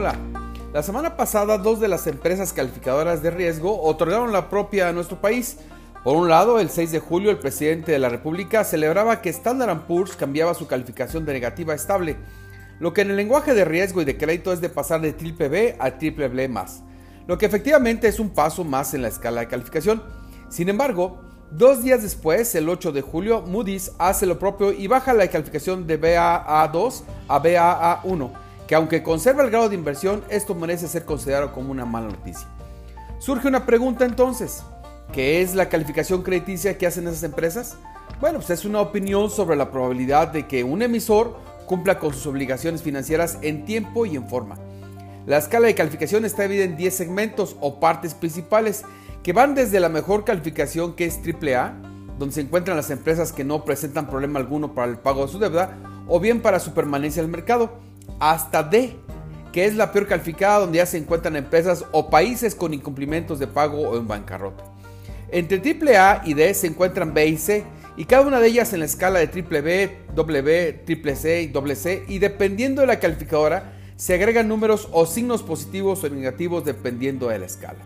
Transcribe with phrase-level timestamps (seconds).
[0.00, 0.16] Hola.
[0.72, 5.20] La semana pasada, dos de las empresas calificadoras de riesgo otorgaron la propia a nuestro
[5.20, 5.58] país.
[6.02, 9.82] Por un lado, el 6 de julio, el presidente de la República celebraba que Standard
[9.82, 12.16] Poor's cambiaba su calificación de negativa a estable,
[12.78, 15.50] lo que en el lenguaje de riesgo y de crédito es de pasar de triple
[15.50, 16.80] B a triple B más,
[17.26, 20.02] lo que efectivamente es un paso más en la escala de calificación.
[20.48, 21.20] Sin embargo,
[21.50, 25.86] dos días después, el 8 de julio, Moody's hace lo propio y baja la calificación
[25.86, 28.30] de BAA2 a BAA1
[28.70, 32.46] que aunque conserva el grado de inversión, esto merece ser considerado como una mala noticia.
[33.18, 34.62] Surge una pregunta entonces,
[35.12, 37.78] ¿qué es la calificación crediticia que hacen esas empresas?
[38.20, 42.24] Bueno, pues es una opinión sobre la probabilidad de que un emisor cumpla con sus
[42.28, 44.56] obligaciones financieras en tiempo y en forma.
[45.26, 48.84] La escala de calificación está dividida en 10 segmentos o partes principales
[49.24, 51.74] que van desde la mejor calificación que es AAA,
[52.20, 55.40] donde se encuentran las empresas que no presentan problema alguno para el pago de su
[55.40, 58.96] deuda, o bien para su permanencia en el mercado hasta D,
[59.52, 63.46] que es la peor calificada donde ya se encuentran empresas o países con incumplimientos de
[63.46, 64.64] pago o en bancarrota.
[65.32, 67.64] Entre AAA y D se encuentran B y C,
[67.96, 71.76] y cada una de ellas en la escala de triple B, triple C y doble
[71.76, 77.28] C, y dependiendo de la calificadora, se agregan números o signos positivos o negativos dependiendo
[77.28, 77.84] de la escala.